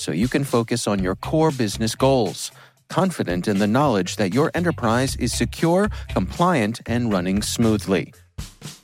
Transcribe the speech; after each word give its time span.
so 0.00 0.12
you 0.12 0.28
can 0.28 0.44
focus 0.44 0.86
on 0.86 1.02
your 1.02 1.14
core 1.14 1.50
business 1.50 1.94
goals. 1.94 2.50
Confident 2.88 3.46
in 3.46 3.58
the 3.58 3.66
knowledge 3.66 4.16
that 4.16 4.34
your 4.34 4.50
enterprise 4.54 5.14
is 5.16 5.32
secure, 5.32 5.88
compliant, 6.08 6.80
and 6.86 7.12
running 7.12 7.42
smoothly. 7.42 8.12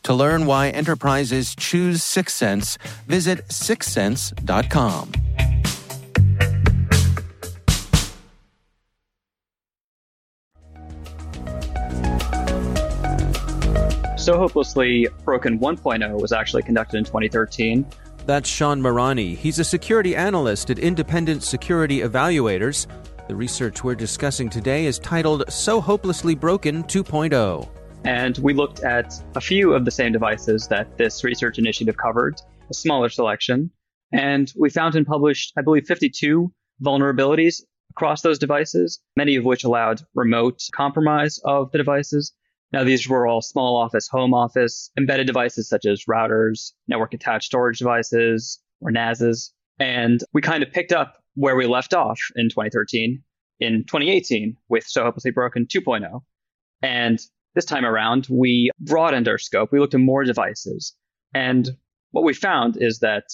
To 0.05 0.15
learn 0.15 0.47
why 0.47 0.69
enterprises 0.69 1.55
choose 1.57 2.03
Syxsense, 2.03 2.79
visit 3.09 3.49
syxsense.com. 3.49 5.13
SOHOpelessly 14.27 15.07
Broken 15.25 15.59
1.0 15.61 16.21
was 16.21 16.33
actually 16.33 16.63
conducted 16.63 16.99
in 16.99 17.05
2013. 17.05 17.87
That's 18.27 18.49
Shaun 18.49 18.83
Mirani. 18.83 19.37
He's 19.37 19.61
a 19.61 19.65
security 19.65 20.17
analyst 20.17 20.69
at 20.71 20.81
Independent 20.81 21.45
Security 21.45 22.01
Evaluators. 22.01 22.89
The 23.29 23.37
research 23.37 23.85
we're 23.85 23.95
discussing 23.95 24.51
today 24.51 24.87
is 24.87 24.99
titled 24.99 25.45
SOHOpelessly 25.47 26.35
Broken 26.35 26.83
2.0. 26.85 27.69
And 28.05 28.37
we 28.39 28.53
looked 28.53 28.81
at 28.81 29.15
a 29.37 29.41
few 29.41 29.75
of 29.75 29.85
the 29.85 29.93
same 29.93 30.11
devices 30.11 30.67
that 30.67 30.99
this 30.99 31.23
research 31.23 31.61
initiative 31.61 31.97
covered, 31.97 32.41
a 32.69 32.75
smaller 32.75 33.09
selection. 33.09 33.71
And 34.13 34.53
we 34.59 34.71
found 34.71 34.97
and 34.97 35.07
published, 35.07 35.53
I 35.57 35.63
believe, 35.63 35.87
52 35.87 36.53
vulnerabilities 36.83 37.63
across 37.91 38.23
those 38.23 38.41
devices, 38.41 39.01
many 39.17 39.37
of 39.37 39.45
which 39.45 39.63
allowed 39.63 40.03
remote 40.17 40.63
compromise 40.75 41.39
of 41.45 41.71
the 41.71 41.79
devices 41.79 42.33
now, 42.73 42.85
these 42.85 43.09
were 43.09 43.27
all 43.27 43.43
small 43.43 43.77
office, 43.77 44.09
home 44.09 44.35
office, 44.35 44.91
embedded 44.99 45.27
devices 45.27 45.69
such 45.69 45.87
as 45.87 46.05
routers, 46.05 46.73
network 46.89 47.15
attached 47.15 47.47
storage 47.47 47.79
devices, 47.79 48.61
or 48.81 48.91
NASs. 48.91 49.53
And 49.79 50.21
we 50.33 50.43
kind 50.43 50.63
of 50.63 50.73
picked 50.73 50.93
up 50.93 51.23
where 51.35 51.55
we 51.55 51.67
left 51.67 51.95
off 51.95 52.19
in 52.35 52.49
2013 52.49 53.23
in 53.61 53.85
2018 53.85 54.57
with 54.69 54.85
SOHOpelessly 54.85 55.33
Broken 55.33 55.67
2.0. 55.67 56.23
And 56.83 57.21
this 57.55 57.65
time 57.65 57.87
around, 57.87 58.27
we 58.31 58.71
broadened 58.81 59.29
our 59.29 59.39
scope. 59.39 59.71
We 59.71 59.79
looked 59.79 59.95
at 59.95 60.01
more 60.01 60.25
devices. 60.25 60.95
And 61.35 61.69
what 62.11 62.25
we 62.25 62.35
found 62.35 62.77
is 62.81 62.99
that 62.99 63.25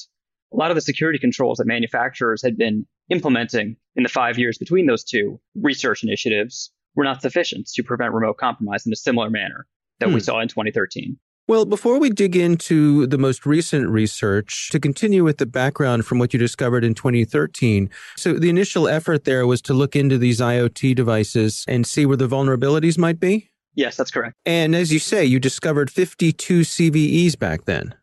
a 0.52 0.56
lot 0.56 0.70
of 0.70 0.74
the 0.74 0.82
security 0.82 1.18
controls 1.18 1.58
that 1.58 1.66
manufacturers 1.66 2.42
had 2.42 2.58
been 2.58 2.86
implementing 3.10 3.76
in 3.96 4.02
the 4.02 4.08
five 4.08 4.38
years 4.38 4.58
between 4.58 4.86
those 4.86 5.04
two 5.04 5.40
research 5.54 6.04
initiatives 6.04 6.70
were 6.94 7.04
not 7.04 7.22
sufficient 7.22 7.68
to 7.74 7.82
prevent 7.82 8.12
remote 8.12 8.36
compromise 8.36 8.86
in 8.86 8.92
a 8.92 8.96
similar 8.96 9.30
manner 9.30 9.66
that 10.00 10.08
hmm. 10.08 10.14
we 10.14 10.20
saw 10.20 10.40
in 10.40 10.48
2013. 10.48 11.16
Well, 11.48 11.64
before 11.64 11.98
we 11.98 12.10
dig 12.10 12.36
into 12.36 13.06
the 13.08 13.18
most 13.18 13.44
recent 13.44 13.88
research, 13.88 14.70
to 14.70 14.78
continue 14.78 15.24
with 15.24 15.38
the 15.38 15.46
background 15.46 16.06
from 16.06 16.20
what 16.20 16.32
you 16.32 16.38
discovered 16.38 16.84
in 16.84 16.94
2013. 16.94 17.90
So, 18.16 18.34
the 18.34 18.48
initial 18.48 18.86
effort 18.86 19.24
there 19.24 19.44
was 19.46 19.60
to 19.62 19.74
look 19.74 19.96
into 19.96 20.18
these 20.18 20.40
IoT 20.40 20.94
devices 20.94 21.64
and 21.66 21.84
see 21.84 22.06
where 22.06 22.16
the 22.16 22.28
vulnerabilities 22.28 22.96
might 22.96 23.18
be? 23.18 23.50
Yes, 23.74 23.96
that's 23.96 24.10
correct. 24.10 24.36
And 24.46 24.74
as 24.76 24.92
you 24.92 25.00
say, 25.00 25.24
you 25.24 25.40
discovered 25.40 25.90
52 25.90 26.60
CVEs 26.60 27.38
back 27.38 27.64
then. 27.64 27.94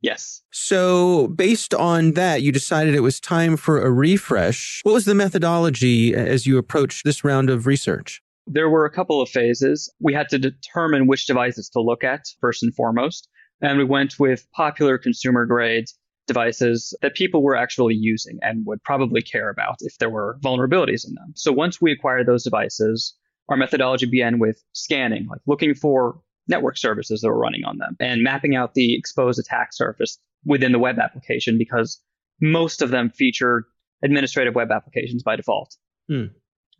Yes. 0.00 0.42
So, 0.52 1.28
based 1.28 1.74
on 1.74 2.12
that, 2.12 2.42
you 2.42 2.52
decided 2.52 2.94
it 2.94 3.00
was 3.00 3.18
time 3.18 3.56
for 3.56 3.80
a 3.80 3.90
refresh. 3.90 4.80
What 4.84 4.92
was 4.92 5.04
the 5.04 5.14
methodology 5.14 6.14
as 6.14 6.46
you 6.46 6.58
approached 6.58 7.04
this 7.04 7.24
round 7.24 7.50
of 7.50 7.66
research? 7.66 8.22
There 8.46 8.68
were 8.68 8.84
a 8.84 8.90
couple 8.90 9.20
of 9.20 9.28
phases. 9.28 9.92
We 10.00 10.14
had 10.14 10.28
to 10.30 10.38
determine 10.38 11.06
which 11.06 11.26
devices 11.26 11.68
to 11.70 11.80
look 11.80 12.04
at 12.04 12.24
first 12.40 12.62
and 12.62 12.74
foremost. 12.74 13.28
And 13.60 13.78
we 13.78 13.84
went 13.84 14.18
with 14.18 14.46
popular 14.52 14.98
consumer 14.98 15.46
grade 15.46 15.86
devices 16.26 16.96
that 17.02 17.14
people 17.14 17.42
were 17.42 17.56
actually 17.56 17.94
using 17.94 18.38
and 18.42 18.64
would 18.66 18.82
probably 18.82 19.22
care 19.22 19.50
about 19.50 19.76
if 19.80 19.98
there 19.98 20.10
were 20.10 20.38
vulnerabilities 20.42 21.06
in 21.06 21.14
them. 21.14 21.32
So 21.34 21.52
once 21.52 21.80
we 21.80 21.92
acquired 21.92 22.26
those 22.26 22.44
devices, 22.44 23.14
our 23.48 23.56
methodology 23.56 24.06
began 24.06 24.38
with 24.38 24.62
scanning, 24.72 25.26
like 25.28 25.40
looking 25.46 25.74
for 25.74 26.20
network 26.48 26.76
services 26.76 27.20
that 27.20 27.28
were 27.28 27.38
running 27.38 27.64
on 27.64 27.78
them 27.78 27.96
and 28.00 28.22
mapping 28.22 28.54
out 28.54 28.74
the 28.74 28.96
exposed 28.96 29.38
attack 29.38 29.68
surface 29.72 30.18
within 30.44 30.72
the 30.72 30.78
web 30.78 30.98
application 30.98 31.58
because 31.58 32.00
most 32.40 32.82
of 32.82 32.90
them 32.90 33.10
feature 33.10 33.64
administrative 34.02 34.54
web 34.54 34.70
applications 34.70 35.22
by 35.22 35.36
default. 35.36 35.74
Hmm. 36.08 36.26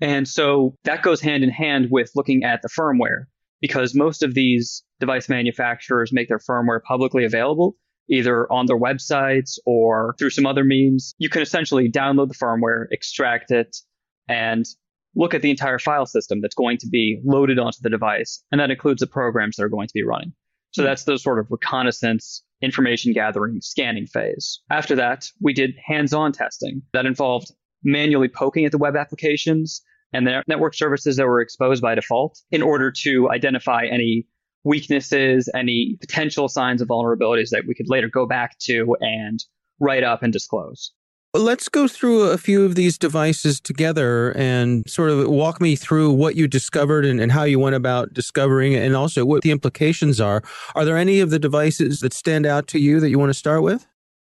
And 0.05 0.29
so 0.29 0.77
that 0.85 1.03
goes 1.03 1.23
hand 1.23 1.43
in 1.43 1.51
hand 1.51 1.89
with 1.91 2.11
looking 2.15 2.45
at 2.45 2.61
the 2.61 2.69
firmware 2.69 3.25
because 3.63 3.95
most 3.95 4.23
of 4.23 4.35
these 4.35 4.85
device 5.01 5.31
manufacturers 5.31 6.13
make 6.13 6.29
their 6.29 6.39
firmware 6.39 6.83
publicly 6.83 7.25
available 7.25 7.75
either 8.11 8.47
on 8.53 8.67
their 8.67 8.79
websites 8.79 9.59
or 9.65 10.15
through 10.19 10.29
some 10.29 10.45
other 10.45 10.63
means. 10.63 11.15
You 11.17 11.31
can 11.31 11.41
essentially 11.41 11.91
download 11.91 12.29
the 12.29 12.35
firmware, 12.35 12.85
extract 12.91 13.51
it, 13.51 13.75
and 14.29 14.67
look 15.17 15.33
at 15.33 15.41
the 15.41 15.49
entire 15.49 15.79
file 15.79 16.05
system 16.05 16.43
that's 16.43 16.55
going 16.55 16.77
to 16.79 16.87
be 16.87 17.19
loaded 17.25 17.59
onto 17.59 17.79
the 17.81 17.89
device, 17.89 18.45
and 18.53 18.61
that 18.61 18.71
includes 18.71 19.01
the 19.01 19.07
programs 19.07 19.57
that 19.57 19.63
are 19.63 19.71
going 19.71 19.89
to 19.89 19.95
be 19.95 20.05
running. 20.05 20.35
So 20.73 20.83
hmm. 20.83 20.87
that's 20.89 21.05
the 21.05 21.17
sort 21.19 21.39
of 21.39 21.47
reconnaissance, 21.49 22.43
information 22.61 23.15
gathering, 23.15 23.63
scanning 23.63 24.07
phase. 24.07 24.61
After 24.71 24.97
that, 24.97 25.31
we 25.41 25.55
did 25.55 25.77
hands-on 25.83 26.33
testing 26.33 26.83
that 26.93 27.07
involved 27.07 27.53
manually 27.83 28.29
poking 28.29 28.67
at 28.67 28.73
the 28.73 28.79
web 28.79 28.97
applications 28.97 29.83
and 30.15 30.27
the 30.27 30.43
network 30.47 30.75
services 30.75 31.17
that 31.17 31.27
were 31.27 31.41
exposed 31.41 31.83
by 31.83 31.95
default 31.95 32.41
in 32.51 32.63
order 32.63 32.91
to 32.91 33.29
identify 33.31 33.85
any 33.85 34.27
weaknesses, 34.63 35.51
any 35.55 35.99
potential 36.01 36.49
signs 36.49 36.81
of 36.81 36.89
vulnerabilities 36.89 37.51
that 37.51 37.65
we 37.67 37.75
could 37.75 37.91
later 37.91 38.09
go 38.09 38.25
back 38.25 38.59
to 38.61 38.97
and 39.01 39.45
write 39.81 40.05
up 40.05 40.23
and 40.23 40.33
disclose. 40.33 40.93
Let's 41.37 41.69
go 41.69 41.89
through 41.89 42.31
a 42.31 42.39
few 42.39 42.65
of 42.65 42.77
these 42.77 42.97
devices 42.97 43.61
together 43.61 44.31
and 44.37 44.89
sort 44.89 45.11
of 45.11 45.29
walk 45.29 45.61
me 45.61 45.75
through 45.75 46.13
what 46.13 46.37
you 46.37 46.47
discovered 46.47 47.05
and, 47.05 47.21
and, 47.21 47.33
how 47.33 47.43
you 47.43 47.59
went 47.59 47.75
about 47.75 48.15
discovering 48.15 48.77
and 48.77 48.95
also 48.95 49.25
what 49.25 49.43
the 49.43 49.51
implications 49.51 50.21
are. 50.21 50.45
Are 50.77 50.85
there 50.85 50.97
any 50.97 51.19
of 51.19 51.31
the 51.31 51.41
devices 51.41 51.99
that 52.01 52.13
stand 52.13 52.47
out 52.47 52.69
to 52.69 52.79
you 52.79 53.01
that 53.01 53.11
you 53.11 53.19
want 53.19 53.31
to 53.31 53.35
start 53.35 53.63
with? 53.63 53.85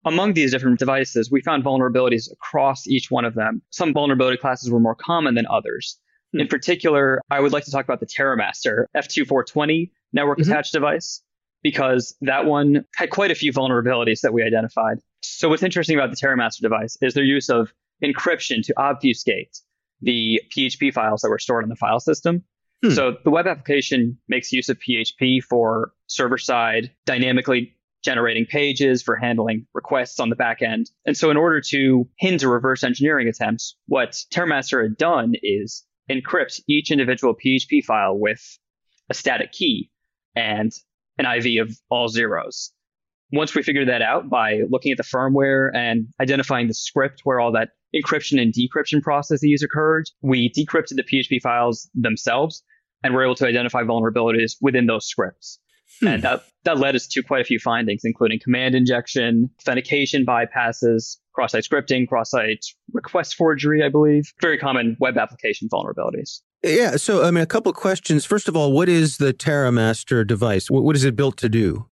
Among 0.06 0.34
these 0.34 0.52
different 0.52 0.78
devices, 0.78 1.32
we 1.32 1.42
found 1.42 1.64
vulnerabilities 1.64 2.32
across 2.32 2.88
each 2.88 3.10
one 3.10 3.26
of 3.26 3.34
them. 3.34 3.62
Some 3.72 3.92
vulnerability 3.92 4.38
classes 4.38 4.70
were 4.70 4.80
more 4.80 4.96
common 4.96 5.34
than 5.34 5.48
others. 5.48 6.00
Hmm. 6.32 6.42
In 6.42 6.48
particular, 6.48 7.22
I 7.32 7.40
would 7.40 7.52
like 7.52 7.66
to 7.66 7.72
talk 7.72 7.86
about 7.86 8.00
the 8.00 8.06
TerraMaster 8.06 8.86
F2420 8.96 9.92
network 10.14 10.38
mm-hmm. 10.38 10.52
attached 10.52 10.74
device 10.74 11.22
because 11.64 12.16
that 12.22 12.46
one 12.46 12.86
had 12.96 13.10
quite 13.10 13.32
a 13.32 13.36
few 13.36 13.52
vulnerabilities 13.52 14.22
that 14.22 14.32
we 14.32 14.44
identified. 14.44 15.00
So 15.22 15.50
what's 15.50 15.64
interesting 15.64 15.98
about 15.98 16.12
the 16.12 16.16
TerraMaster 16.16 16.62
device 16.62 16.96
is 17.02 17.16
their 17.16 17.24
use 17.24 17.50
of 17.50 17.74
encryption 18.04 18.64
to 18.66 18.74
obfuscate 18.78 19.58
the 20.02 20.40
PHP 20.56 20.94
files 20.94 21.22
that 21.22 21.30
were 21.30 21.40
stored 21.40 21.64
in 21.64 21.70
the 21.70 21.76
file 21.76 22.00
system. 22.00 22.44
Hmm. 22.84 22.92
So 22.92 23.18
the 23.24 23.32
web 23.32 23.48
application 23.48 24.20
makes 24.28 24.52
use 24.52 24.70
of 24.70 24.78
PHP 24.78 25.42
for 25.42 25.94
server 26.08 26.38
side 26.38 26.92
dynamically 27.06 27.76
generating 28.06 28.46
pages 28.46 29.02
for 29.02 29.16
handling 29.16 29.66
requests 29.74 30.20
on 30.20 30.30
the 30.30 30.36
back 30.36 30.62
end. 30.62 30.90
And 31.06 31.18
so 31.18 31.32
in 31.32 31.38
order 31.38 31.60
to 31.70 32.08
hinder 32.20 32.50
reverse 32.50 32.84
engineering 32.84 33.28
attempts, 33.28 33.76
what 33.88 34.12
TerraMaster 34.32 34.84
had 34.84 34.96
done 34.96 35.34
is 35.42 35.84
encrypt 36.10 36.62
each 36.70 36.92
individual 36.92 37.36
PHP 37.36 37.84
file 37.84 38.18
with 38.18 38.40
a 39.10 39.14
static 39.16 39.52
key 39.52 39.90
and 40.36 40.72
an 41.18 41.26
IV 41.26 41.64
of 41.64 41.78
all 41.90 42.08
zeros. 42.08 42.72
Once 43.32 43.56
we 43.56 43.64
figured 43.64 43.88
that 43.88 44.04
out 44.04 44.30
by 44.30 44.62
looking 44.70 44.92
at 44.92 44.98
the 44.98 45.04
firmware 45.04 45.72
and 45.74 46.06
identifying 46.22 46.68
the 46.68 46.74
script 46.76 47.22
where 47.24 47.40
all 47.40 47.52
that 47.52 47.70
encryption 47.96 48.40
and 48.40 48.54
decryption 48.54 49.02
processes 49.02 49.64
occurred, 49.64 50.06
we 50.22 50.52
decrypted 50.52 50.96
the 50.96 51.04
PHP 51.04 51.42
files 51.42 51.90
themselves 51.96 52.64
and 53.04 53.14
were 53.14 53.24
able 53.24 53.36
to 53.36 53.48
identify 53.48 53.82
vulnerabilities 53.82 54.54
within 54.62 54.86
those 54.86 55.08
scripts. 55.08 55.60
Hmm. 56.02 56.08
And 56.08 56.24
that, 56.24 56.44
that 56.64 56.78
led 56.78 56.96
us 56.96 57.08
to 57.08 57.24
quite 57.24 57.42
a 57.42 57.46
few 57.46 57.60
findings, 57.60 58.02
including 58.04 58.40
command 58.44 58.76
injection, 58.76 59.50
authentication 59.62 60.26
bypasses, 60.26 61.18
cross-site 61.34 61.64
scripting, 61.64 62.08
cross-site 62.08 62.66
request 62.94 63.36
forgery, 63.36 63.84
I 63.84 63.90
believe. 63.90 64.34
Very 64.42 64.58
common 64.58 64.98
web 65.00 65.18
application 65.18 65.70
vulnerabilities. 65.70 66.42
Yeah. 66.64 66.96
So, 66.96 67.24
I 67.24 67.32
mean, 67.32 67.44
a 67.44 67.48
couple 67.48 67.72
questions. 67.74 68.26
First 68.26 68.48
of 68.48 68.56
all, 68.56 68.72
what 68.72 68.90
is 68.90 69.18
the 69.18 69.34
TerraMaster 69.34 70.26
device? 70.26 70.72
What, 70.72 70.84
what 70.84 70.96
is 70.96 71.04
it 71.04 71.16
built 71.16 71.38
to 71.38 71.50
do? 71.50 71.88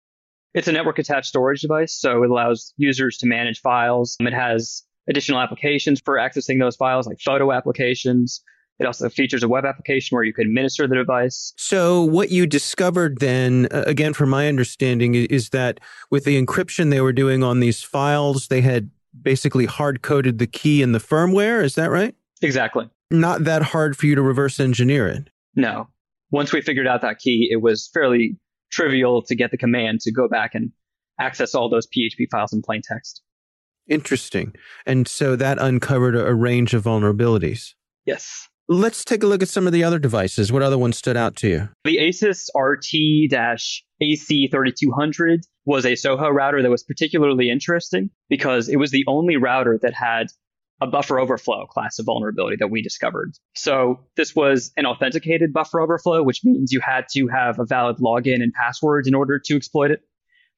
It's 0.54 0.68
a 0.68 0.72
network 0.72 1.00
attached 1.00 1.28
storage 1.28 1.62
device. 1.62 1.94
So 1.94 2.24
it 2.24 2.30
allows 2.30 2.74
users 2.78 3.18
to 3.20 3.28
manage 3.28 3.60
files. 3.60 4.16
It 4.20 4.34
has 4.34 4.84
additional 5.10 5.40
applications 5.40 6.02
for 6.04 6.16
accessing 6.16 6.60
those 6.60 6.76
files, 6.76 7.08
like 7.08 7.20
photo 7.20 7.52
applications. 7.52 8.42
It 8.80 8.86
also 8.86 9.08
features 9.08 9.44
a 9.44 9.48
web 9.48 9.66
application 9.66 10.16
where 10.16 10.24
you 10.24 10.34
can 10.34 10.48
administer 10.48 10.88
the 10.88 10.96
device. 10.96 11.54
So, 11.58 12.04
what 12.04 12.32
you 12.32 12.48
discovered 12.48 13.20
then, 13.20 13.68
uh, 13.72 13.84
again, 13.86 14.14
from 14.14 14.30
my 14.30 14.48
understanding, 14.48 15.14
is 15.16 15.50
that 15.50 15.80
with 16.10 16.26
the 16.26 16.44
encryption 16.44 16.90
they 16.90 17.02
were 17.02 17.14
doing 17.14 17.44
on 17.44 17.60
these 17.60 17.84
files, 17.84 18.48
they 18.48 18.62
had 18.62 18.90
basically 19.22 19.66
hard 19.66 20.02
coded 20.02 20.40
the 20.40 20.48
key 20.48 20.82
in 20.82 20.92
the 20.92 21.00
firmware. 21.00 21.64
Is 21.64 21.76
that 21.76 21.92
right? 21.92 22.16
Exactly 22.42 22.90
not 23.14 23.44
that 23.44 23.62
hard 23.62 23.96
for 23.96 24.08
you 24.08 24.16
to 24.16 24.22
reverse 24.22 24.60
engineer 24.60 25.08
it. 25.08 25.30
No. 25.56 25.88
Once 26.32 26.52
we 26.52 26.62
figured 26.62 26.88
out 26.88 27.02
that 27.02 27.20
key, 27.20 27.48
it 27.52 27.62
was 27.62 27.90
fairly 27.94 28.38
trivial 28.72 29.22
to 29.22 29.36
get 29.36 29.52
the 29.52 29.58
command 29.58 30.02
to 30.02 30.12
go 30.12 30.28
back 30.28 30.56
and 30.56 30.72
access 31.20 31.54
all 31.54 31.70
those 31.70 31.88
PHP 31.88 32.28
files 32.32 32.52
in 32.52 32.64
plain 32.64 32.82
text. 32.84 33.22
Interesting. 33.88 34.56
And 34.86 35.08
so 35.08 35.36
that 35.36 35.60
uncovered 35.60 36.16
a 36.16 36.34
range 36.34 36.74
of 36.74 36.84
vulnerabilities. 36.84 37.76
Yes. 38.06 38.50
Let's 38.70 39.04
take 39.04 39.24
a 39.24 39.28
look 39.28 39.42
at 39.42 39.50
some 39.50 39.68
of 39.68 39.74
the 39.74 39.84
other 39.84 40.00
devices. 40.00 40.52
What 40.52 40.62
other 40.62 40.78
ones 40.78 40.98
stood 40.98 41.18
out 41.18 41.36
to 41.38 41.50
you? 41.50 41.70
The 41.84 41.98
Asus 41.98 42.48
RT 42.56 43.30
AC3200 44.02 45.40
was 45.66 45.86
a 45.86 45.96
Soho 45.96 46.30
router 46.30 46.62
that 46.62 46.70
was 46.70 46.84
particularly 46.84 47.50
interesting 47.50 48.10
because 48.30 48.70
it 48.70 48.78
was 48.78 48.92
the 48.92 49.04
only 49.06 49.36
router 49.36 49.78
that 49.82 49.94
had 49.94 50.28
a 50.82 50.88
buffer 50.88 51.20
overflow 51.20 51.66
class 51.66 52.00
of 52.00 52.06
vulnerability 52.06 52.56
that 52.60 52.70
we 52.70 52.82
discovered. 52.82 53.34
So 53.54 54.00
this 54.16 54.34
was 54.34 54.72
an 54.78 54.86
authenticated 54.86 55.52
buffer 55.52 55.82
overflow, 55.82 56.24
which 56.24 56.42
means 56.46 56.72
you 56.72 56.80
had 56.80 57.06
to 57.14 57.28
have 57.28 57.60
a 57.60 57.66
valid 57.66 57.98
login 57.98 58.42
and 58.42 58.54
password 58.54 59.08
in 59.08 59.14
order 59.14 59.40
to 59.44 59.56
exploit 59.56 59.92
it. 59.92 60.02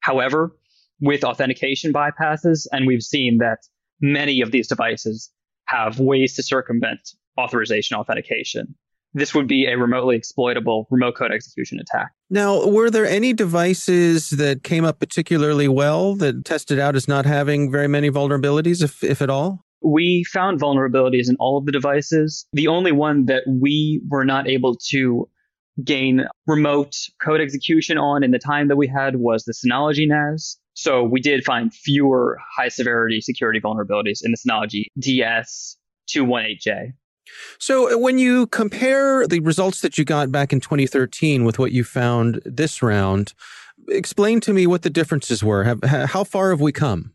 However, 0.00 0.56
with 1.00 1.24
authentication 1.24 1.92
bypasses, 1.92 2.66
and 2.70 2.86
we've 2.86 3.02
seen 3.02 3.38
that 3.38 3.58
many 4.00 4.40
of 4.42 4.52
these 4.52 4.68
devices 4.68 5.30
have 5.66 5.98
ways 5.98 6.34
to 6.34 6.42
circumvent 6.42 7.00
authorization 7.38 7.96
authentication. 7.96 8.74
This 9.14 9.34
would 9.34 9.48
be 9.48 9.66
a 9.66 9.78
remotely 9.78 10.16
exploitable 10.16 10.86
remote 10.90 11.16
code 11.16 11.32
execution 11.32 11.78
attack. 11.80 12.10
Now, 12.28 12.66
were 12.66 12.90
there 12.90 13.06
any 13.06 13.32
devices 13.32 14.30
that 14.30 14.62
came 14.62 14.84
up 14.84 14.98
particularly 14.98 15.68
well 15.68 16.14
that 16.16 16.44
tested 16.44 16.78
out 16.78 16.96
as 16.96 17.08
not 17.08 17.24
having 17.24 17.70
very 17.70 17.88
many 17.88 18.10
vulnerabilities, 18.10 18.82
if, 18.82 19.02
if 19.02 19.22
at 19.22 19.30
all? 19.30 19.66
we 19.82 20.24
found 20.24 20.60
vulnerabilities 20.60 21.28
in 21.28 21.36
all 21.38 21.58
of 21.58 21.66
the 21.66 21.72
devices. 21.72 22.46
The 22.52 22.68
only 22.68 22.92
one 22.92 23.26
that 23.26 23.44
we 23.46 24.02
were 24.08 24.24
not 24.24 24.48
able 24.48 24.76
to 24.88 25.28
gain 25.84 26.26
remote 26.46 26.96
code 27.22 27.40
execution 27.40 27.98
on 27.98 28.22
in 28.22 28.30
the 28.30 28.38
time 28.38 28.68
that 28.68 28.76
we 28.76 28.86
had 28.88 29.16
was 29.16 29.44
the 29.44 29.52
Synology 29.52 30.08
NAS. 30.08 30.58
So 30.74 31.04
we 31.04 31.20
did 31.20 31.44
find 31.44 31.72
fewer 31.72 32.38
high 32.56 32.68
severity 32.68 33.20
security 33.20 33.60
vulnerabilities 33.60 34.20
in 34.22 34.32
the 34.32 34.38
Synology 34.38 34.86
DS218J. 35.00 36.92
So 37.58 37.92
uh, 37.92 37.98
when 37.98 38.18
you 38.18 38.46
compare 38.48 39.26
the 39.26 39.40
results 39.40 39.80
that 39.80 39.98
you 39.98 40.04
got 40.04 40.30
back 40.30 40.52
in 40.52 40.60
2013 40.60 41.44
with 41.44 41.58
what 41.58 41.72
you 41.72 41.84
found 41.84 42.40
this 42.44 42.82
round, 42.82 43.34
explain 43.88 44.40
to 44.40 44.52
me 44.52 44.66
what 44.66 44.82
the 44.82 44.90
differences 44.90 45.42
were. 45.42 45.64
Have, 45.64 45.82
how 45.82 46.24
far 46.24 46.50
have 46.50 46.60
we 46.60 46.72
come? 46.72 47.12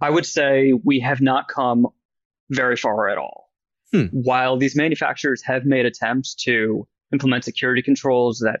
I 0.00 0.10
would 0.10 0.26
say 0.26 0.72
we 0.84 1.00
have 1.00 1.20
not 1.20 1.48
come 1.48 1.86
very 2.50 2.76
far 2.76 3.08
at 3.08 3.18
all. 3.18 3.50
Hmm. 3.92 4.06
While 4.12 4.58
these 4.58 4.76
manufacturers 4.76 5.42
have 5.44 5.64
made 5.64 5.86
attempts 5.86 6.34
to 6.44 6.86
implement 7.12 7.44
security 7.44 7.82
controls 7.82 8.40
that 8.40 8.60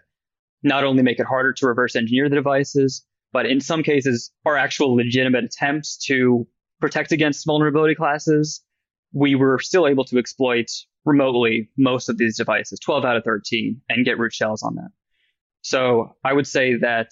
not 0.62 0.84
only 0.84 1.02
make 1.02 1.18
it 1.18 1.26
harder 1.26 1.52
to 1.52 1.66
reverse 1.66 1.96
engineer 1.96 2.28
the 2.28 2.36
devices, 2.36 3.04
but 3.32 3.46
in 3.46 3.60
some 3.60 3.82
cases 3.82 4.30
are 4.44 4.56
actual 4.56 4.94
legitimate 4.94 5.44
attempts 5.44 5.96
to 6.06 6.46
protect 6.80 7.12
against 7.12 7.44
vulnerability 7.46 7.94
classes, 7.94 8.62
we 9.12 9.34
were 9.34 9.58
still 9.58 9.86
able 9.86 10.04
to 10.04 10.18
exploit 10.18 10.66
remotely 11.04 11.70
most 11.78 12.08
of 12.08 12.18
these 12.18 12.36
devices, 12.36 12.78
12 12.80 13.04
out 13.04 13.16
of 13.16 13.24
13, 13.24 13.80
and 13.88 14.04
get 14.04 14.18
root 14.18 14.32
shells 14.32 14.62
on 14.62 14.74
them. 14.74 14.88
So 15.62 16.14
I 16.24 16.32
would 16.32 16.46
say 16.46 16.76
that 16.76 17.10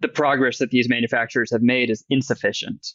the 0.00 0.08
progress 0.08 0.58
that 0.58 0.70
these 0.70 0.88
manufacturers 0.88 1.50
have 1.52 1.62
made 1.62 1.90
is 1.90 2.04
insufficient. 2.08 2.86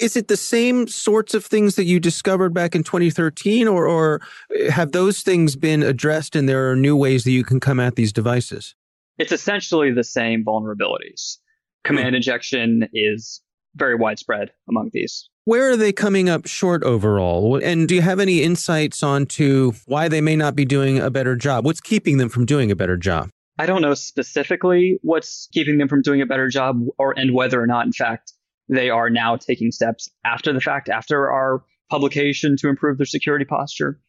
Is 0.00 0.16
it 0.16 0.28
the 0.28 0.36
same 0.36 0.88
sorts 0.88 1.34
of 1.34 1.44
things 1.44 1.74
that 1.76 1.84
you 1.84 2.00
discovered 2.00 2.54
back 2.54 2.74
in 2.74 2.84
2013, 2.84 3.68
or, 3.68 3.86
or 3.86 4.22
have 4.70 4.92
those 4.92 5.22
things 5.22 5.56
been 5.56 5.82
addressed 5.82 6.34
and 6.34 6.48
there 6.48 6.70
are 6.70 6.76
new 6.76 6.96
ways 6.96 7.24
that 7.24 7.32
you 7.32 7.44
can 7.44 7.60
come 7.60 7.80
at 7.80 7.96
these 7.96 8.12
devices? 8.12 8.74
It's 9.18 9.32
essentially 9.32 9.92
the 9.92 10.04
same 10.04 10.44
vulnerabilities. 10.44 11.36
Command 11.84 12.10
hmm. 12.10 12.16
injection 12.16 12.88
is 12.92 13.42
very 13.76 13.94
widespread 13.94 14.52
among 14.68 14.90
these. 14.92 15.28
Where 15.46 15.70
are 15.70 15.76
they 15.76 15.92
coming 15.92 16.30
up 16.30 16.46
short 16.46 16.82
overall? 16.84 17.60
And 17.62 17.86
do 17.86 17.94
you 17.94 18.00
have 18.00 18.18
any 18.18 18.42
insights 18.42 19.02
onto 19.02 19.72
why 19.84 20.08
they 20.08 20.22
may 20.22 20.36
not 20.36 20.56
be 20.56 20.64
doing 20.64 20.98
a 20.98 21.10
better 21.10 21.36
job? 21.36 21.66
What's 21.66 21.82
keeping 21.82 22.16
them 22.16 22.30
from 22.30 22.46
doing 22.46 22.70
a 22.70 22.76
better 22.76 22.96
job? 22.96 23.28
I 23.58 23.66
don't 23.66 23.82
know 23.82 23.92
specifically 23.92 24.98
what's 25.02 25.46
keeping 25.52 25.76
them 25.76 25.86
from 25.86 26.00
doing 26.00 26.22
a 26.22 26.26
better 26.26 26.48
job 26.48 26.80
or 26.98 27.12
and 27.18 27.34
whether 27.34 27.60
or 27.60 27.66
not 27.66 27.84
in 27.84 27.92
fact 27.92 28.32
they 28.70 28.88
are 28.88 29.10
now 29.10 29.36
taking 29.36 29.70
steps 29.70 30.08
after 30.24 30.50
the 30.50 30.62
fact, 30.62 30.88
after 30.88 31.30
our 31.30 31.62
publication 31.90 32.56
to 32.56 32.68
improve 32.70 32.96
their 32.96 33.04
security 33.04 33.44
posture. 33.44 34.00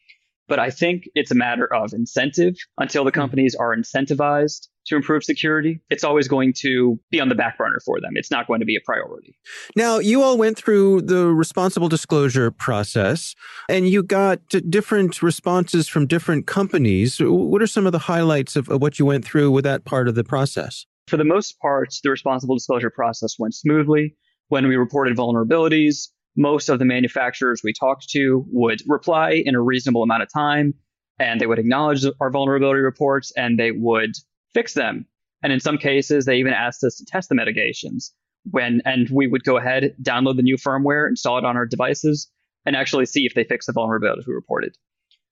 But 0.47 0.59
I 0.59 0.69
think 0.69 1.09
it's 1.15 1.31
a 1.31 1.35
matter 1.35 1.71
of 1.73 1.93
incentive. 1.93 2.55
Until 2.77 3.03
the 3.03 3.11
hmm. 3.11 3.19
companies 3.19 3.55
are 3.55 3.75
incentivized 3.75 4.67
to 4.87 4.95
improve 4.95 5.23
security, 5.23 5.79
it's 5.89 6.03
always 6.03 6.27
going 6.27 6.53
to 6.57 6.99
be 7.09 7.19
on 7.19 7.29
the 7.29 7.35
back 7.35 7.57
burner 7.57 7.79
for 7.83 7.99
them. 7.99 8.11
It's 8.15 8.29
not 8.29 8.47
going 8.47 8.59
to 8.59 8.65
be 8.65 8.75
a 8.75 8.81
priority. 8.85 9.35
Now, 9.75 9.97
you 9.97 10.21
all 10.21 10.37
went 10.37 10.57
through 10.57 11.01
the 11.01 11.27
responsible 11.27 11.89
disclosure 11.89 12.51
process 12.51 13.35
and 13.67 13.89
you 13.89 14.03
got 14.03 14.39
different 14.69 15.23
responses 15.23 15.87
from 15.87 16.05
different 16.05 16.45
companies. 16.45 17.17
What 17.19 17.61
are 17.61 17.67
some 17.67 17.85
of 17.87 17.91
the 17.91 17.99
highlights 17.99 18.55
of, 18.55 18.69
of 18.69 18.81
what 18.81 18.99
you 18.99 19.05
went 19.05 19.25
through 19.25 19.51
with 19.51 19.63
that 19.63 19.85
part 19.85 20.07
of 20.07 20.15
the 20.15 20.23
process? 20.23 20.85
For 21.07 21.17
the 21.17 21.23
most 21.23 21.59
part, 21.59 21.93
the 22.03 22.09
responsible 22.09 22.55
disclosure 22.55 22.89
process 22.89 23.37
went 23.37 23.53
smoothly. 23.53 24.15
When 24.49 24.67
we 24.67 24.75
reported 24.75 25.17
vulnerabilities, 25.17 26.09
most 26.36 26.70
of 26.70 26.80
the 26.80 26.86
manufacturers 26.86 27.62
we 27.63 27.74
talked 27.74 28.10
to 28.10 28.46
would 28.51 28.82
reply 28.88 29.42
in 29.46 29.56
a 29.56 29.62
reasonable 29.62 30.04
amount 30.04 30.24
of 30.24 30.30
time 30.34 30.74
and 31.20 31.39
they 31.39 31.48
would 31.48 31.60
acknowledge 31.60 32.06
our 32.20 32.30
vulnerability 32.30 32.82
reports 32.82 33.32
and 33.38 33.58
they 33.58 33.72
would 33.72 34.12
fix 34.54 34.74
them. 34.74 35.06
And 35.44 35.54
in 35.54 35.60
some 35.60 35.77
cases, 35.77 36.25
they 36.25 36.38
even 36.38 36.54
asked 36.54 36.84
us 36.84 36.98
to 36.98 37.06
test 37.06 37.30
the 37.30 37.36
mitigations 37.36 38.13
when, 38.51 38.82
and 38.86 39.10
we 39.10 39.27
would 39.27 39.44
go 39.44 39.58
ahead, 39.58 39.96
download 40.01 40.36
the 40.36 40.44
new 40.44 40.58
firmware, 40.58 41.08
install 41.08 41.38
it 41.38 41.46
on 41.46 41.56
our 41.56 41.65
devices, 41.65 42.30
and 42.65 42.75
actually 42.75 43.06
see 43.06 43.25
if 43.25 43.34
they 43.34 43.44
fix 43.44 43.65
the 43.65 43.74
vulnerabilities 43.74 44.27
we 44.27 44.34
reported. 44.34 44.75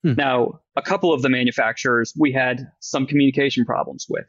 Hmm. 0.03 0.13
Now, 0.13 0.61
a 0.75 0.81
couple 0.81 1.13
of 1.13 1.21
the 1.21 1.29
manufacturers 1.29 2.13
we 2.17 2.31
had 2.31 2.67
some 2.79 3.05
communication 3.05 3.65
problems 3.65 4.05
with, 4.09 4.25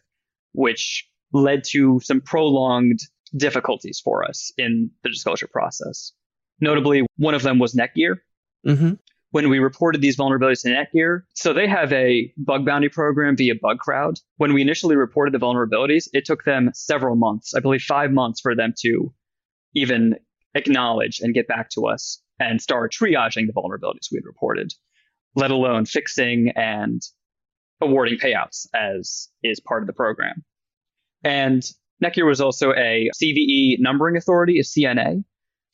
which 0.52 1.08
led 1.32 1.64
to 1.64 2.00
some 2.02 2.20
prolonged 2.20 3.00
difficulties 3.36 4.00
for 4.02 4.24
us 4.24 4.52
in 4.56 4.90
the 5.02 5.10
disclosure 5.10 5.48
process. 5.48 6.12
Notably, 6.60 7.06
one 7.16 7.34
of 7.34 7.42
them 7.42 7.58
was 7.58 7.74
Netgear. 7.74 8.18
Mm-hmm. 8.66 8.92
When 9.30 9.48
we 9.48 9.58
reported 9.58 10.00
these 10.00 10.16
vulnerabilities 10.16 10.62
to 10.62 10.68
Netgear, 10.68 11.22
so 11.34 11.52
they 11.52 11.66
have 11.66 11.92
a 11.92 12.32
bug 12.38 12.64
bounty 12.64 12.88
program 12.88 13.36
via 13.36 13.54
Bugcrowd. 13.56 14.20
When 14.36 14.54
we 14.54 14.62
initially 14.62 14.94
reported 14.94 15.34
the 15.34 15.44
vulnerabilities, 15.44 16.08
it 16.12 16.24
took 16.24 16.44
them 16.44 16.70
several 16.72 17.16
months, 17.16 17.52
I 17.52 17.60
believe 17.60 17.82
five 17.82 18.12
months 18.12 18.40
for 18.40 18.54
them 18.54 18.72
to 18.82 19.12
even 19.74 20.14
acknowledge 20.54 21.18
and 21.20 21.34
get 21.34 21.48
back 21.48 21.68
to 21.70 21.86
us 21.88 22.22
and 22.38 22.60
start 22.62 22.92
triaging 22.92 23.46
the 23.46 23.52
vulnerabilities 23.52 24.08
we 24.12 24.18
had 24.18 24.24
reported, 24.24 24.72
let 25.34 25.50
alone 25.50 25.84
fixing 25.84 26.52
and 26.54 27.02
awarding 27.80 28.18
payouts 28.18 28.66
as 28.74 29.28
is 29.42 29.60
part 29.60 29.82
of 29.82 29.86
the 29.86 29.92
program. 29.92 30.44
And 31.24 31.62
Netgear 32.02 32.26
was 32.26 32.40
also 32.40 32.72
a 32.72 33.10
CVE 33.20 33.76
numbering 33.78 34.16
authority, 34.16 34.58
a 34.58 34.62
CNA. 34.62 35.24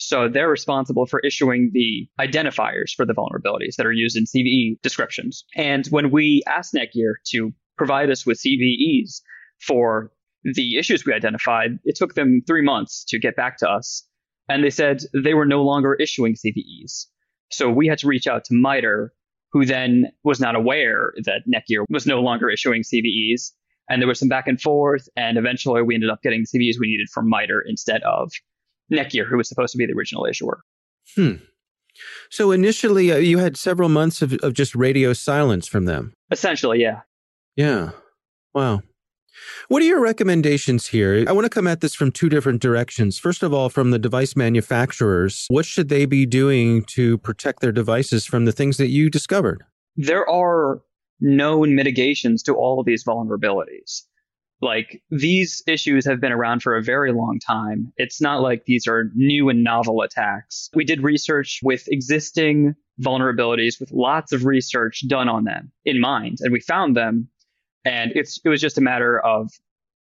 So 0.01 0.29
they're 0.29 0.49
responsible 0.49 1.05
for 1.05 1.21
issuing 1.21 1.71
the 1.75 2.09
identifiers 2.19 2.95
for 2.97 3.05
the 3.05 3.13
vulnerabilities 3.13 3.77
that 3.77 3.85
are 3.85 3.93
used 3.93 4.17
in 4.17 4.25
CVE 4.25 4.81
descriptions. 4.83 5.45
And 5.55 5.87
when 5.89 6.11
we 6.11 6.43
asked 6.49 6.73
Netgear 6.73 7.17
to 7.33 7.53
provide 7.77 8.11
us 8.11 8.25
with 8.25 8.41
CVEs 8.41 9.21
for 9.61 10.11
the 10.43 10.79
issues 10.79 11.05
we 11.05 11.13
identified, 11.13 11.73
it 11.85 11.97
took 11.97 12.15
them 12.15 12.41
three 12.47 12.63
months 12.63 13.05
to 13.09 13.19
get 13.19 13.37
back 13.37 13.59
to 13.59 13.69
us. 13.69 14.03
And 14.49 14.65
they 14.65 14.71
said 14.71 15.03
they 15.13 15.35
were 15.35 15.45
no 15.45 15.63
longer 15.63 15.95
issuing 15.95 16.35
CVEs. 16.35 17.05
So 17.51 17.69
we 17.69 17.87
had 17.87 17.99
to 17.99 18.07
reach 18.07 18.27
out 18.27 18.47
to 18.47 18.55
MITRE, 18.55 19.13
who 19.53 19.67
then 19.67 20.07
was 20.25 20.41
not 20.41 20.57
aware 20.57 21.13
that 21.25 21.43
Netgear 21.47 21.85
was 21.91 22.07
no 22.07 22.23
longer 22.23 22.49
issuing 22.49 22.83
CVEs. 22.83 23.51
And 23.91 24.01
there 24.01 24.09
was 24.09 24.19
some 24.19 24.31
back 24.31 24.47
and 24.47 24.59
forth. 24.59 25.09
And 25.15 25.37
eventually 25.37 25.83
we 25.83 25.95
ended 25.95 26.09
up 26.09 26.23
getting 26.23 26.47
the 26.51 26.59
CVEs 26.59 26.81
we 26.81 26.87
needed 26.87 27.09
from 27.13 27.29
MITRE 27.29 27.63
instead 27.67 28.03
of 28.05 28.31
Netgear, 28.93 29.27
who 29.29 29.37
was 29.37 29.49
supposed 29.49 29.73
to 29.73 29.79
be 29.79 29.87
the 29.87 29.93
original 29.93 30.27
issuer. 30.27 30.61
Hmm. 31.15 31.35
So 32.31 32.51
initially, 32.53 33.13
uh, 33.13 33.17
you 33.17 33.39
had 33.39 33.57
several 33.57 33.89
months 33.89 34.23
of, 34.23 34.33
of 34.35 34.55
just 34.55 34.75
radio 34.75 35.13
silence 35.13 35.67
from 35.67 35.85
them. 35.85 36.15
Essentially, 36.31 36.81
yeah. 36.81 37.01
Yeah. 37.57 37.91
Wow. 38.55 38.83
What 39.69 39.83
are 39.83 39.87
your 39.87 40.01
recommendations 40.01 40.89
here? 40.89 41.25
I 41.29 41.33
want 41.33 41.45
to 41.45 41.51
come 41.51 41.67
at 41.67 41.81
this 41.81 41.95
from 41.95 42.13
two 42.13 42.29
different 42.29 42.61
directions. 42.61 43.19
First 43.19 43.43
of 43.43 43.55
all, 43.55 43.69
from 43.69 43.91
the 43.91 43.99
device 43.99 44.37
manufacturers, 44.37 45.47
what 45.49 45.65
should 45.65 45.89
they 45.89 46.07
be 46.07 46.27
doing 46.27 46.85
to 46.85 47.19
protect 47.19 47.61
their 47.61 47.73
devices 47.73 48.27
from 48.27 48.45
the 48.45 48.53
things 48.53 48.77
that 48.77 48.89
you 48.89 49.11
discovered? 49.11 49.63
There 49.97 50.29
are 50.29 50.83
known 51.21 51.75
mitigations 51.75 52.43
to 52.45 52.55
all 52.55 52.81
of 52.81 52.87
these 52.87 53.05
vulnerabilities. 53.05 54.03
Like 54.63 55.03
these 55.11 55.63
issues 55.67 56.05
have 56.07 56.21
been 56.21 56.33
around 56.33 56.63
for 56.63 56.77
a 56.77 56.83
very 56.83 57.13
long 57.13 57.39
time. 57.39 57.93
It's 57.97 58.21
not 58.21 58.43
like 58.43 58.65
these 58.67 58.87
are 58.87 59.11
new 59.15 59.49
and 59.49 59.65
novel 59.65 60.03
attacks. 60.03 60.69
We 60.75 60.85
did 60.85 61.03
research 61.03 61.61
with 61.63 61.89
existing 61.89 62.75
vulnerabilities 63.01 63.81
with 63.81 63.91
lots 63.93 64.33
of 64.33 64.45
research 64.45 65.03
done 65.09 65.29
on 65.29 65.45
them 65.45 65.73
in 65.85 66.01
mind, 66.01 66.39
and 66.41 66.53
we 66.53 66.61
found 66.61 66.97
them. 66.97 67.29
And 67.85 68.13
it's 68.15 68.39
it 68.45 68.51
was 68.51 68.61
just 68.61 68.77
a 68.77 68.83
matter 68.83 69.19
of 69.19 69.51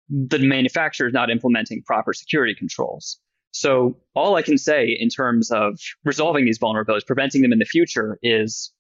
the 0.09 0.41
manufacturers 0.41 1.13
not 1.13 1.31
implementing 1.31 1.83
proper 1.83 2.13
security 2.13 2.55
controls. 2.55 3.21
So 3.53 3.97
all 4.15 4.37
I 4.37 4.43
can 4.43 4.59
say 4.59 4.89
in 4.89 5.09
terms 5.09 5.51
of 5.51 5.79
resolving 6.05 6.45
these 6.45 6.59
vulnerabilities, 6.59 7.07
preventing 7.07 7.43
them 7.43 7.53
in 7.53 7.59
the 7.59 7.65
future 7.65 8.19
is 8.23 8.73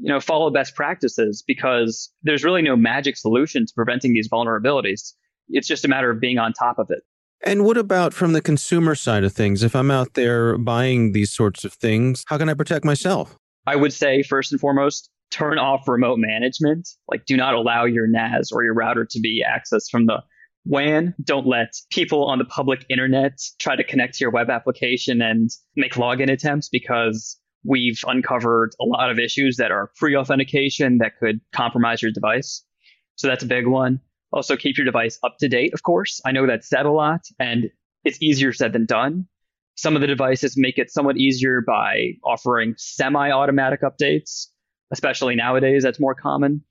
you 0.00 0.12
know, 0.12 0.20
follow 0.20 0.50
best 0.50 0.74
practices 0.74 1.44
because 1.46 2.10
there's 2.22 2.42
really 2.42 2.62
no 2.62 2.74
magic 2.74 3.16
solution 3.16 3.66
to 3.66 3.72
preventing 3.74 4.14
these 4.14 4.28
vulnerabilities. 4.28 5.12
It's 5.48 5.68
just 5.68 5.84
a 5.84 5.88
matter 5.88 6.10
of 6.10 6.20
being 6.20 6.38
on 6.38 6.52
top 6.52 6.78
of 6.78 6.90
it. 6.90 7.02
And 7.44 7.64
what 7.64 7.76
about 7.76 8.12
from 8.12 8.32
the 8.32 8.42
consumer 8.42 8.94
side 8.94 9.24
of 9.24 9.32
things? 9.32 9.62
If 9.62 9.74
I'm 9.74 9.90
out 9.90 10.14
there 10.14 10.58
buying 10.58 11.12
these 11.12 11.30
sorts 11.30 11.64
of 11.64 11.72
things, 11.72 12.24
how 12.26 12.38
can 12.38 12.48
I 12.48 12.54
protect 12.54 12.84
myself? 12.84 13.36
I 13.66 13.76
would 13.76 13.92
say, 13.92 14.22
first 14.22 14.52
and 14.52 14.60
foremost, 14.60 15.10
turn 15.30 15.58
off 15.58 15.86
remote 15.86 16.18
management. 16.18 16.88
Like, 17.08 17.24
do 17.26 17.36
not 17.36 17.54
allow 17.54 17.84
your 17.84 18.06
NAS 18.06 18.52
or 18.52 18.62
your 18.64 18.74
router 18.74 19.06
to 19.10 19.20
be 19.20 19.44
accessed 19.46 19.90
from 19.90 20.06
the 20.06 20.22
WAN. 20.66 21.14
Don't 21.22 21.46
let 21.46 21.72
people 21.90 22.26
on 22.26 22.38
the 22.38 22.44
public 22.44 22.84
internet 22.90 23.40
try 23.58 23.76
to 23.76 23.84
connect 23.84 24.14
to 24.14 24.24
your 24.24 24.30
web 24.30 24.50
application 24.50 25.22
and 25.22 25.50
make 25.76 25.94
login 25.94 26.30
attempts 26.30 26.68
because 26.68 27.39
We've 27.64 28.00
uncovered 28.06 28.72
a 28.80 28.84
lot 28.84 29.10
of 29.10 29.18
issues 29.18 29.56
that 29.56 29.70
are 29.70 29.90
pre 29.98 30.16
authentication 30.16 30.98
that 30.98 31.18
could 31.18 31.40
compromise 31.52 32.02
your 32.02 32.12
device. 32.12 32.64
So 33.16 33.28
that's 33.28 33.42
a 33.42 33.46
big 33.46 33.66
one. 33.66 34.00
Also, 34.32 34.56
keep 34.56 34.78
your 34.78 34.84
device 34.84 35.18
up 35.24 35.36
to 35.40 35.48
date, 35.48 35.74
of 35.74 35.82
course. 35.82 36.20
I 36.24 36.32
know 36.32 36.46
that's 36.46 36.68
said 36.68 36.86
a 36.86 36.90
lot 36.90 37.22
and 37.38 37.70
it's 38.04 38.22
easier 38.22 38.52
said 38.52 38.72
than 38.72 38.86
done. 38.86 39.26
Some 39.74 39.94
of 39.94 40.00
the 40.00 40.06
devices 40.06 40.56
make 40.56 40.78
it 40.78 40.90
somewhat 40.90 41.16
easier 41.16 41.62
by 41.66 42.12
offering 42.24 42.74
semi 42.76 43.30
automatic 43.30 43.82
updates, 43.82 44.46
especially 44.92 45.34
nowadays, 45.34 45.82
that's 45.82 46.00
more 46.00 46.14
common. 46.14 46.62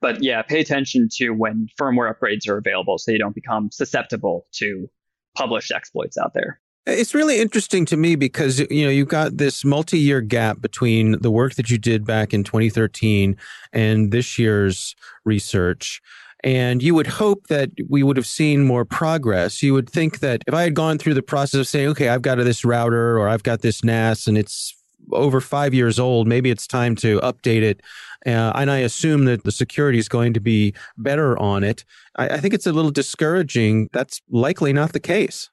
But 0.00 0.22
yeah, 0.22 0.42
pay 0.42 0.60
attention 0.60 1.08
to 1.16 1.30
when 1.30 1.68
firmware 1.80 2.12
upgrades 2.12 2.48
are 2.48 2.58
available 2.58 2.98
so 2.98 3.12
you 3.12 3.18
don't 3.18 3.34
become 3.34 3.70
susceptible 3.70 4.44
to 4.54 4.88
published 5.34 5.72
exploits 5.72 6.18
out 6.18 6.32
there. 6.34 6.60
It's 6.86 7.14
really 7.14 7.40
interesting 7.40 7.86
to 7.86 7.96
me 7.96 8.14
because 8.14 8.60
you 8.70 8.84
know 8.84 8.90
you've 8.90 9.08
got 9.08 9.38
this 9.38 9.64
multi-year 9.64 10.20
gap 10.20 10.60
between 10.60 11.18
the 11.22 11.30
work 11.30 11.54
that 11.54 11.70
you 11.70 11.78
did 11.78 12.04
back 12.04 12.34
in 12.34 12.44
2013 12.44 13.36
and 13.72 14.12
this 14.12 14.38
year's 14.38 14.94
research. 15.24 16.02
And 16.42 16.82
you 16.82 16.94
would 16.94 17.06
hope 17.06 17.46
that 17.46 17.70
we 17.88 18.02
would 18.02 18.18
have 18.18 18.26
seen 18.26 18.64
more 18.64 18.84
progress. 18.84 19.62
You 19.62 19.72
would 19.72 19.88
think 19.88 20.18
that 20.18 20.42
if 20.46 20.52
I 20.52 20.62
had 20.62 20.74
gone 20.74 20.98
through 20.98 21.14
the 21.14 21.22
process 21.22 21.58
of 21.58 21.66
saying, 21.66 21.88
okay, 21.88 22.10
I've 22.10 22.20
got 22.20 22.36
this 22.36 22.66
router 22.66 23.18
or 23.18 23.30
I've 23.30 23.42
got 23.42 23.62
this 23.62 23.82
NAS 23.82 24.26
and 24.26 24.36
it's 24.36 24.76
over 25.12 25.40
five 25.40 25.72
years 25.72 25.98
old, 25.98 26.28
maybe 26.28 26.50
it's 26.50 26.66
time 26.66 26.96
to 26.96 27.18
update 27.20 27.62
it. 27.62 27.80
Uh, 28.26 28.52
and 28.54 28.70
I 28.70 28.78
assume 28.78 29.24
that 29.24 29.44
the 29.44 29.52
security 29.52 29.98
is 29.98 30.08
going 30.08 30.34
to 30.34 30.40
be 30.40 30.74
better 30.98 31.38
on 31.38 31.64
it. 31.64 31.82
I, 32.16 32.28
I 32.28 32.40
think 32.40 32.52
it's 32.52 32.66
a 32.66 32.72
little 32.72 32.90
discouraging. 32.90 33.88
That's 33.94 34.20
likely 34.28 34.74
not 34.74 34.92
the 34.92 35.00
case 35.00 35.48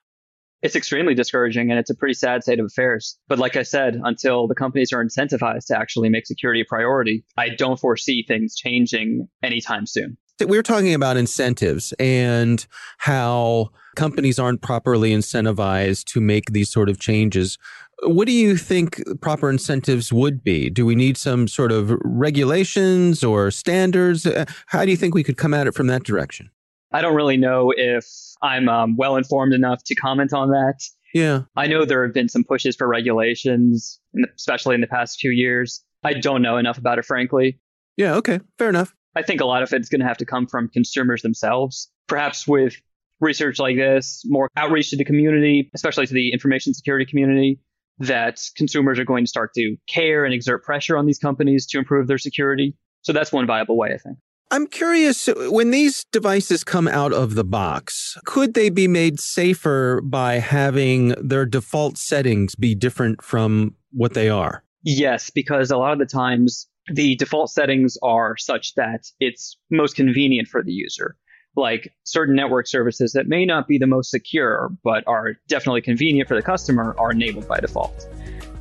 it's 0.62 0.76
extremely 0.76 1.14
discouraging 1.14 1.70
and 1.70 1.78
it's 1.78 1.90
a 1.90 1.94
pretty 1.94 2.14
sad 2.14 2.42
state 2.42 2.60
of 2.60 2.66
affairs. 2.66 3.18
But 3.28 3.38
like 3.38 3.56
I 3.56 3.62
said, 3.62 4.00
until 4.04 4.46
the 4.46 4.54
companies 4.54 4.92
are 4.92 5.04
incentivized 5.04 5.66
to 5.66 5.78
actually 5.78 6.08
make 6.08 6.26
security 6.26 6.60
a 6.60 6.64
priority, 6.64 7.24
I 7.36 7.50
don't 7.50 7.78
foresee 7.78 8.24
things 8.26 8.54
changing 8.54 9.28
anytime 9.42 9.86
soon. 9.86 10.16
We 10.46 10.58
are 10.58 10.62
talking 10.62 10.94
about 10.94 11.16
incentives 11.16 11.92
and 11.98 12.64
how 12.98 13.70
companies 13.96 14.38
aren't 14.38 14.62
properly 14.62 15.10
incentivized 15.10 16.04
to 16.06 16.20
make 16.20 16.52
these 16.52 16.70
sort 16.70 16.88
of 16.88 16.98
changes. 16.98 17.58
What 18.04 18.26
do 18.26 18.32
you 18.32 18.56
think 18.56 19.00
proper 19.20 19.50
incentives 19.50 20.12
would 20.12 20.42
be? 20.42 20.70
Do 20.70 20.86
we 20.86 20.94
need 20.94 21.16
some 21.16 21.46
sort 21.46 21.70
of 21.70 21.92
regulations 22.02 23.22
or 23.22 23.50
standards? 23.50 24.26
Uh, 24.26 24.46
how 24.66 24.84
do 24.84 24.90
you 24.90 24.96
think 24.96 25.14
we 25.14 25.22
could 25.22 25.36
come 25.36 25.54
at 25.54 25.66
it 25.66 25.74
from 25.74 25.86
that 25.88 26.02
direction? 26.02 26.50
I 26.92 27.00
don't 27.00 27.14
really 27.14 27.36
know 27.36 27.72
if 27.76 28.06
I'm 28.42 28.68
um, 28.68 28.96
well 28.96 29.16
informed 29.16 29.54
enough 29.54 29.82
to 29.84 29.94
comment 29.94 30.32
on 30.32 30.50
that. 30.50 30.80
Yeah. 31.14 31.42
I 31.56 31.66
know 31.66 31.84
there 31.84 32.04
have 32.04 32.14
been 32.14 32.28
some 32.28 32.44
pushes 32.44 32.76
for 32.76 32.88
regulations, 32.88 34.00
especially 34.36 34.74
in 34.74 34.80
the 34.80 34.86
past 34.86 35.18
few 35.20 35.30
years. 35.30 35.84
I 36.04 36.14
don't 36.14 36.42
know 36.42 36.56
enough 36.56 36.78
about 36.78 36.98
it, 36.98 37.04
frankly. 37.04 37.60
Yeah, 37.96 38.14
okay. 38.16 38.40
Fair 38.58 38.68
enough. 38.68 38.94
I 39.14 39.22
think 39.22 39.40
a 39.40 39.44
lot 39.44 39.62
of 39.62 39.72
it's 39.72 39.88
going 39.88 40.00
to 40.00 40.06
have 40.06 40.16
to 40.18 40.24
come 40.24 40.46
from 40.46 40.68
consumers 40.68 41.22
themselves. 41.22 41.90
Perhaps 42.08 42.48
with 42.48 42.74
research 43.20 43.58
like 43.58 43.76
this, 43.76 44.22
more 44.26 44.48
outreach 44.56 44.90
to 44.90 44.96
the 44.96 45.04
community, 45.04 45.70
especially 45.74 46.06
to 46.06 46.14
the 46.14 46.32
information 46.32 46.74
security 46.74 47.04
community, 47.04 47.60
that 47.98 48.40
consumers 48.56 48.98
are 48.98 49.04
going 49.04 49.24
to 49.24 49.28
start 49.28 49.52
to 49.54 49.76
care 49.86 50.24
and 50.24 50.34
exert 50.34 50.64
pressure 50.64 50.96
on 50.96 51.06
these 51.06 51.18
companies 51.18 51.66
to 51.66 51.78
improve 51.78 52.08
their 52.08 52.18
security. 52.18 52.74
So 53.02 53.12
that's 53.12 53.32
one 53.32 53.46
viable 53.46 53.76
way, 53.76 53.92
I 53.94 53.98
think. 53.98 54.18
I'm 54.52 54.66
curious 54.66 55.30
when 55.48 55.70
these 55.70 56.04
devices 56.12 56.62
come 56.62 56.86
out 56.86 57.14
of 57.14 57.36
the 57.36 57.42
box, 57.44 58.18
could 58.26 58.52
they 58.52 58.68
be 58.68 58.86
made 58.86 59.18
safer 59.18 60.02
by 60.04 60.34
having 60.34 61.14
their 61.18 61.46
default 61.46 61.96
settings 61.96 62.54
be 62.54 62.74
different 62.74 63.22
from 63.24 63.74
what 63.92 64.12
they 64.12 64.28
are? 64.28 64.62
Yes, 64.84 65.30
because 65.30 65.70
a 65.70 65.78
lot 65.78 65.94
of 65.94 65.98
the 65.98 66.04
times 66.04 66.68
the 66.92 67.16
default 67.16 67.48
settings 67.48 67.96
are 68.02 68.36
such 68.36 68.74
that 68.74 69.06
it's 69.20 69.56
most 69.70 69.96
convenient 69.96 70.48
for 70.48 70.62
the 70.62 70.72
user. 70.72 71.16
Like 71.56 71.90
certain 72.04 72.36
network 72.36 72.66
services 72.66 73.12
that 73.12 73.28
may 73.28 73.46
not 73.46 73.66
be 73.66 73.78
the 73.78 73.86
most 73.86 74.10
secure, 74.10 74.68
but 74.84 75.02
are 75.06 75.32
definitely 75.48 75.80
convenient 75.80 76.28
for 76.28 76.34
the 76.34 76.42
customer, 76.42 76.94
are 76.98 77.12
enabled 77.12 77.48
by 77.48 77.60
default. 77.60 78.06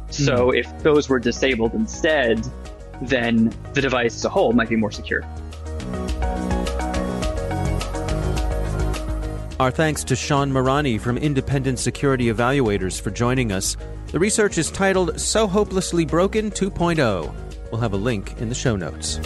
So 0.09 0.51
mm. 0.51 0.59
if 0.59 0.83
those 0.83 1.09
were 1.09 1.19
disabled 1.19 1.73
instead, 1.73 2.47
then 3.01 3.53
the 3.73 3.81
device 3.81 4.15
as 4.15 4.23
a 4.23 4.29
whole 4.29 4.53
might 4.53 4.69
be 4.69 4.77
more 4.77 4.91
secure. 4.91 5.25
Our 9.61 9.69
thanks 9.69 10.03
to 10.05 10.15
Shaun 10.15 10.51
Mirani 10.51 10.99
from 10.99 11.19
Independent 11.19 11.77
Security 11.77 12.33
Evaluators 12.33 12.99
for 12.99 13.11
joining 13.11 13.51
us. 13.51 13.77
The 14.07 14.17
research 14.17 14.57
is 14.57 14.71
titled 14.71 15.11
SOHOpelessly 15.17 16.07
Broken 16.07 16.49
2.0. 16.49 17.31
We'll 17.69 17.79
have 17.79 17.93
a 17.93 17.97
link 17.97 18.41
in 18.41 18.49
the 18.49 18.55
show 18.55 18.75
notes. 18.75 19.19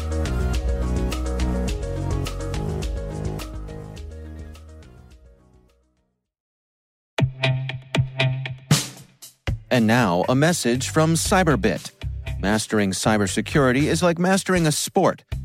And 9.72 9.88
now, 9.88 10.26
a 10.28 10.36
message 10.36 10.90
from 10.90 11.14
Cyberbit. 11.14 11.92
Mastering 12.42 12.92
cybersecurity 12.92 13.84
is 13.84 14.04
like 14.04 14.20
mastering 14.20 14.68
a 14.68 14.74
sport. 14.74 15.24